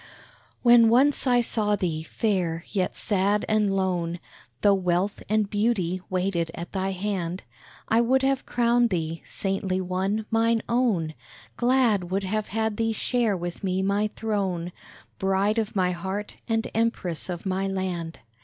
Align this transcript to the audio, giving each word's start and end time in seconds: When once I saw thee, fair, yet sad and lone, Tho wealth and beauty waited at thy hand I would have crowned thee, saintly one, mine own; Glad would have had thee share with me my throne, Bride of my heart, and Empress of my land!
When 0.63 0.89
once 0.89 1.27
I 1.27 1.41
saw 1.41 1.75
thee, 1.75 2.01
fair, 2.01 2.63
yet 2.71 2.97
sad 2.97 3.45
and 3.47 3.75
lone, 3.75 4.19
Tho 4.61 4.73
wealth 4.73 5.21
and 5.29 5.47
beauty 5.47 6.01
waited 6.09 6.49
at 6.55 6.71
thy 6.71 6.89
hand 6.89 7.43
I 7.87 8.01
would 8.01 8.23
have 8.23 8.47
crowned 8.47 8.89
thee, 8.89 9.21
saintly 9.23 9.79
one, 9.79 10.25
mine 10.31 10.63
own; 10.67 11.13
Glad 11.55 12.09
would 12.09 12.23
have 12.23 12.47
had 12.47 12.77
thee 12.77 12.93
share 12.93 13.37
with 13.37 13.63
me 13.63 13.83
my 13.83 14.07
throne, 14.15 14.71
Bride 15.19 15.59
of 15.59 15.75
my 15.75 15.91
heart, 15.91 16.37
and 16.47 16.67
Empress 16.73 17.29
of 17.29 17.45
my 17.45 17.67
land! 17.67 18.21